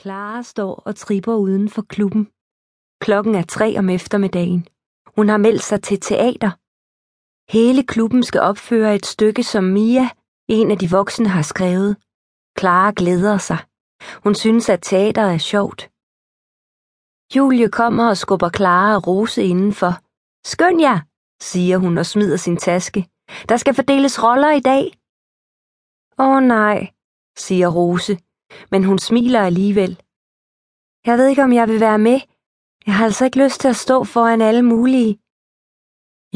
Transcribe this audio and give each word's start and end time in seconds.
Clara 0.00 0.42
står 0.42 0.74
og 0.74 0.96
tripper 0.96 1.34
uden 1.34 1.68
for 1.68 1.82
klubben. 1.82 2.24
Klokken 3.00 3.34
er 3.34 3.42
tre 3.42 3.78
om 3.78 3.88
eftermiddagen. 3.88 4.66
Hun 5.16 5.28
har 5.28 5.36
meldt 5.36 5.62
sig 5.62 5.82
til 5.82 6.00
teater. 6.00 6.50
Hele 7.56 7.82
klubben 7.92 8.22
skal 8.22 8.40
opføre 8.40 8.94
et 8.94 9.06
stykke, 9.06 9.42
som 9.42 9.64
Mia, 9.64 10.08
en 10.48 10.70
af 10.70 10.78
de 10.78 10.90
voksne, 10.90 11.28
har 11.28 11.42
skrevet. 11.42 11.96
Clara 12.58 12.92
glæder 12.96 13.38
sig. 13.38 13.58
Hun 14.24 14.34
synes, 14.34 14.68
at 14.68 14.82
teater 14.82 15.22
er 15.22 15.38
sjovt. 15.38 15.80
Julie 17.36 17.68
kommer 17.68 18.08
og 18.08 18.16
skubber 18.16 18.50
Clara 18.50 18.96
og 18.96 19.06
Rose 19.06 19.42
indenfor. 19.44 19.92
Skøn 20.52 20.80
jer, 20.80 20.98
siger 21.50 21.78
hun 21.78 21.98
og 21.98 22.06
smider 22.06 22.36
sin 22.36 22.56
taske. 22.56 23.00
Der 23.48 23.56
skal 23.56 23.74
fordeles 23.74 24.22
roller 24.22 24.52
i 24.60 24.60
dag. 24.70 24.84
Åh 26.18 26.36
oh, 26.36 26.42
nej, 26.42 26.78
siger 27.36 27.68
Rose, 27.68 28.14
men 28.70 28.84
hun 28.84 28.98
smiler 28.98 29.40
alligevel. 29.40 30.02
Jeg 31.06 31.18
ved 31.18 31.26
ikke, 31.28 31.42
om 31.42 31.52
jeg 31.52 31.68
vil 31.68 31.80
være 31.80 31.98
med. 31.98 32.20
Jeg 32.86 32.94
har 32.94 33.04
altså 33.04 33.24
ikke 33.24 33.44
lyst 33.44 33.60
til 33.60 33.68
at 33.68 33.76
stå 33.76 34.04
foran 34.04 34.42
alle 34.42 34.62
mulige. 34.62 35.18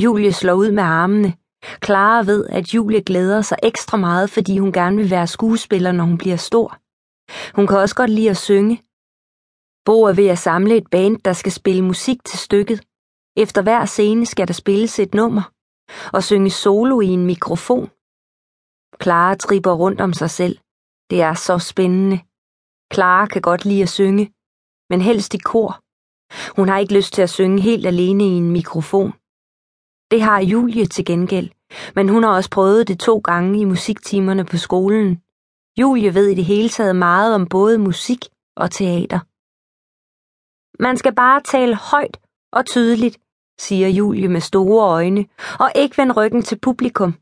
Julie 0.02 0.32
slår 0.32 0.54
ud 0.54 0.70
med 0.70 0.82
armene. 0.82 1.34
Clara 1.84 2.22
ved, 2.22 2.46
at 2.46 2.74
Julie 2.74 3.02
glæder 3.02 3.42
sig 3.42 3.58
ekstra 3.62 3.96
meget, 3.96 4.30
fordi 4.30 4.58
hun 4.58 4.72
gerne 4.72 4.96
vil 4.96 5.10
være 5.10 5.26
skuespiller, 5.26 5.92
når 5.92 6.04
hun 6.04 6.18
bliver 6.18 6.36
stor. 6.36 6.78
Hun 7.56 7.66
kan 7.66 7.78
også 7.78 7.94
godt 7.94 8.10
lide 8.10 8.30
at 8.30 8.36
synge. 8.36 8.82
Bo 9.84 10.02
er 10.02 10.12
ved 10.12 10.28
at 10.28 10.38
samle 10.38 10.76
et 10.76 10.90
band, 10.90 11.18
der 11.18 11.32
skal 11.32 11.52
spille 11.52 11.82
musik 11.84 12.24
til 12.24 12.38
stykket. 12.38 12.80
Efter 13.36 13.62
hver 13.62 13.84
scene 13.84 14.26
skal 14.26 14.48
der 14.48 14.54
spilles 14.54 14.98
et 14.98 15.14
nummer 15.14 15.42
og 16.12 16.22
synge 16.24 16.50
solo 16.50 17.00
i 17.00 17.06
en 17.06 17.26
mikrofon. 17.26 17.90
Clara 19.02 19.34
tripper 19.34 19.72
rundt 19.72 20.00
om 20.00 20.12
sig 20.12 20.30
selv. 20.30 20.58
Det 21.10 21.22
er 21.22 21.34
så 21.34 21.58
spændende. 21.58 22.18
Clara 22.94 23.26
kan 23.26 23.42
godt 23.42 23.64
lide 23.64 23.82
at 23.82 23.88
synge, 23.88 24.32
men 24.90 25.00
helst 25.00 25.34
i 25.34 25.38
kor. 25.38 25.82
Hun 26.56 26.68
har 26.68 26.78
ikke 26.78 26.94
lyst 26.94 27.12
til 27.14 27.22
at 27.22 27.30
synge 27.30 27.62
helt 27.62 27.86
alene 27.86 28.24
i 28.24 28.36
en 28.42 28.50
mikrofon. 28.50 29.12
Det 30.10 30.22
har 30.22 30.40
Julie 30.40 30.86
til 30.86 31.04
gengæld, 31.04 31.50
men 31.94 32.08
hun 32.08 32.22
har 32.22 32.30
også 32.30 32.50
prøvet 32.50 32.88
det 32.88 33.00
to 33.00 33.18
gange 33.18 33.60
i 33.60 33.64
musiktimerne 33.64 34.44
på 34.44 34.56
skolen. 34.56 35.22
Julie 35.80 36.14
ved 36.14 36.26
i 36.28 36.34
det 36.34 36.44
hele 36.44 36.68
taget 36.68 36.96
meget 36.96 37.34
om 37.34 37.46
både 37.46 37.78
musik 37.78 38.22
og 38.56 38.70
teater. 38.70 39.20
Man 40.82 40.96
skal 40.96 41.14
bare 41.14 41.40
tale 41.40 41.76
højt 41.76 42.20
og 42.52 42.66
tydeligt, 42.66 43.18
siger 43.58 43.88
Julie 43.88 44.28
med 44.28 44.40
store 44.40 44.86
øjne, 44.88 45.26
og 45.60 45.72
ikke 45.74 45.98
vende 45.98 46.14
ryggen 46.14 46.42
til 46.42 46.58
publikum. 46.58 47.14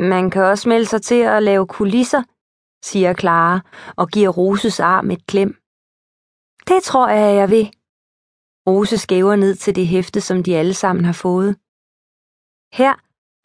Man 0.00 0.30
kan 0.30 0.42
også 0.42 0.68
melde 0.68 0.86
sig 0.86 1.02
til 1.02 1.20
at 1.22 1.42
lave 1.42 1.66
kulisser, 1.66 2.22
siger 2.84 3.14
Clara 3.14 3.60
og 3.96 4.08
giver 4.08 4.28
Roses 4.28 4.80
arm 4.80 5.10
et 5.10 5.26
klem. 5.26 5.50
Det 6.68 6.82
tror 6.82 7.08
jeg, 7.08 7.36
jeg 7.36 7.50
vil. 7.50 7.66
Rose 8.66 8.98
skæver 8.98 9.36
ned 9.36 9.54
til 9.54 9.76
det 9.76 9.86
hæfte, 9.86 10.20
som 10.20 10.42
de 10.42 10.56
alle 10.56 10.74
sammen 10.74 11.04
har 11.04 11.12
fået. 11.12 11.52
Her 12.78 12.94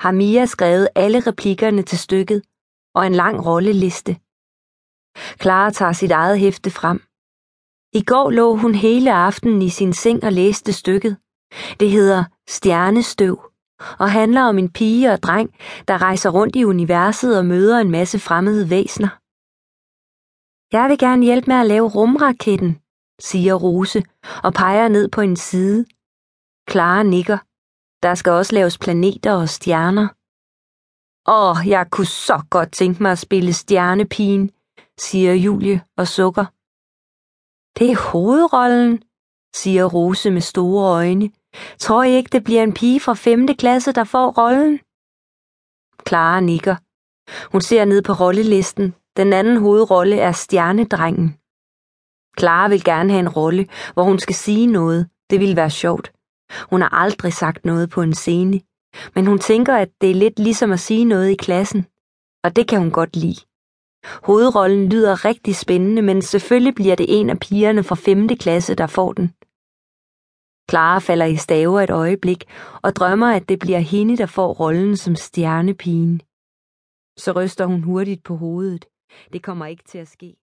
har 0.03 0.11
Mia 0.11 0.45
skrevet 0.45 0.87
alle 0.95 1.19
replikkerne 1.19 1.81
til 1.81 1.99
stykket 1.99 2.43
og 2.95 3.07
en 3.07 3.15
lang 3.15 3.45
rolleliste. 3.45 4.13
Clara 5.41 5.71
tager 5.71 5.93
sit 5.93 6.11
eget 6.11 6.39
hæfte 6.39 6.71
frem. 6.71 6.99
I 7.93 8.03
går 8.03 8.31
lå 8.31 8.55
hun 8.55 8.75
hele 8.75 9.13
aftenen 9.13 9.61
i 9.61 9.69
sin 9.69 9.93
seng 9.93 10.23
og 10.23 10.33
læste 10.33 10.73
stykket. 10.73 11.17
Det 11.79 11.91
hedder 11.91 12.23
Stjernestøv 12.47 13.52
og 13.99 14.11
handler 14.11 14.41
om 14.41 14.57
en 14.57 14.71
pige 14.71 15.11
og 15.11 15.23
dreng, 15.23 15.49
der 15.87 16.01
rejser 16.01 16.29
rundt 16.29 16.55
i 16.55 16.63
universet 16.65 17.37
og 17.37 17.45
møder 17.45 17.79
en 17.79 17.91
masse 17.91 18.19
fremmede 18.19 18.69
væsner. 18.69 19.09
Jeg 20.75 20.89
vil 20.89 20.97
gerne 20.97 21.25
hjælpe 21.25 21.47
med 21.47 21.55
at 21.55 21.65
lave 21.65 21.89
rumraketten, 21.89 22.79
siger 23.19 23.53
Rose 23.53 24.03
og 24.43 24.53
peger 24.53 24.87
ned 24.87 25.09
på 25.09 25.21
en 25.21 25.35
side. 25.35 25.85
Clara 26.69 27.03
nikker. 27.03 27.37
Der 28.03 28.15
skal 28.15 28.31
også 28.31 28.55
laves 28.55 28.77
planeter 28.77 29.33
og 29.33 29.49
stjerner. 29.49 30.07
Åh, 31.37 31.57
jeg 31.67 31.91
kunne 31.91 32.13
så 32.27 32.37
godt 32.49 32.71
tænke 32.71 33.03
mig 33.03 33.11
at 33.11 33.19
spille 33.19 33.53
stjernepigen, 33.53 34.51
siger 34.99 35.33
Julie 35.33 35.81
og 35.97 36.07
sukker. 36.07 36.45
Det 37.79 37.87
er 37.91 38.11
hovedrollen, 38.11 39.03
siger 39.55 39.85
Rose 39.85 40.31
med 40.31 40.41
store 40.41 40.85
øjne. 40.99 41.31
Tror 41.79 42.03
I 42.03 42.11
ikke, 42.11 42.29
det 42.31 42.43
bliver 42.43 42.63
en 42.63 42.73
pige 42.73 42.99
fra 42.99 43.13
5. 43.13 43.47
klasse, 43.47 43.91
der 43.91 44.03
får 44.03 44.31
rollen? 44.41 44.79
Clara 46.07 46.39
nikker. 46.39 46.75
Hun 47.51 47.61
ser 47.61 47.85
ned 47.85 48.01
på 48.01 48.13
rollelisten. 48.13 48.95
Den 49.17 49.33
anden 49.33 49.57
hovedrolle 49.57 50.17
er 50.19 50.31
stjernedrengen. 50.31 51.37
Clara 52.39 52.67
vil 52.67 52.83
gerne 52.83 53.09
have 53.11 53.19
en 53.19 53.29
rolle, 53.29 53.67
hvor 53.93 54.03
hun 54.03 54.19
skal 54.19 54.35
sige 54.35 54.67
noget. 54.67 55.07
Det 55.29 55.39
ville 55.39 55.55
være 55.55 55.69
sjovt. 55.69 56.11
Hun 56.69 56.81
har 56.81 56.89
aldrig 56.89 57.33
sagt 57.33 57.65
noget 57.65 57.89
på 57.89 58.01
en 58.01 58.13
scene, 58.13 58.61
men 59.15 59.27
hun 59.27 59.39
tænker, 59.39 59.75
at 59.75 59.89
det 60.01 60.11
er 60.11 60.15
lidt 60.15 60.39
ligesom 60.39 60.71
at 60.71 60.79
sige 60.79 61.05
noget 61.05 61.29
i 61.29 61.35
klassen, 61.35 61.85
og 62.43 62.55
det 62.55 62.67
kan 62.67 62.79
hun 62.79 62.91
godt 62.91 63.15
lide. 63.15 63.41
Hovedrollen 64.23 64.89
lyder 64.89 65.25
rigtig 65.25 65.55
spændende, 65.55 66.01
men 66.01 66.21
selvfølgelig 66.21 66.75
bliver 66.75 66.95
det 66.95 67.05
en 67.09 67.29
af 67.29 67.39
pigerne 67.39 67.83
fra 67.83 67.95
5. 67.95 68.27
klasse, 68.27 68.75
der 68.75 68.87
får 68.87 69.13
den. 69.13 69.33
Clara 70.69 70.99
falder 70.99 71.25
i 71.25 71.35
stave 71.35 71.83
et 71.83 71.89
øjeblik 71.89 72.43
og 72.83 72.95
drømmer, 72.95 73.35
at 73.35 73.49
det 73.49 73.59
bliver 73.59 73.79
hende, 73.79 74.17
der 74.17 74.25
får 74.25 74.53
rollen 74.53 74.97
som 74.97 75.15
stjernepigen. 75.15 76.21
Så 77.17 77.31
ryster 77.35 77.65
hun 77.65 77.83
hurtigt 77.83 78.23
på 78.23 78.35
hovedet. 78.35 78.85
Det 79.33 79.43
kommer 79.43 79.65
ikke 79.65 79.83
til 79.83 79.97
at 79.97 80.07
ske. 80.07 80.35